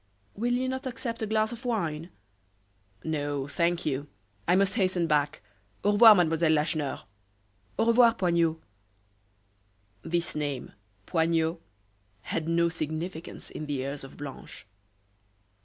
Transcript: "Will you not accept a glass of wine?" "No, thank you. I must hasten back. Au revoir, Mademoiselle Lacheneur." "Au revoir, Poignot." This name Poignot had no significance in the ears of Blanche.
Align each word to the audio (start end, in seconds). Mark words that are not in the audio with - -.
"Will 0.33 0.53
you 0.55 0.67
not 0.67 0.87
accept 0.87 1.21
a 1.21 1.27
glass 1.27 1.51
of 1.51 1.63
wine?" 1.63 2.09
"No, 3.03 3.47
thank 3.47 3.85
you. 3.85 4.07
I 4.47 4.55
must 4.55 4.73
hasten 4.73 5.05
back. 5.05 5.41
Au 5.83 5.91
revoir, 5.91 6.15
Mademoiselle 6.15 6.53
Lacheneur." 6.53 7.03
"Au 7.77 7.85
revoir, 7.85 8.15
Poignot." 8.15 8.59
This 10.01 10.33
name 10.33 10.73
Poignot 11.05 11.61
had 12.23 12.49
no 12.49 12.67
significance 12.67 13.51
in 13.51 13.67
the 13.67 13.77
ears 13.77 14.03
of 14.03 14.17
Blanche. 14.17 14.65